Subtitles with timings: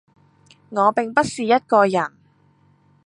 [0.71, 2.17] 我並不是一個人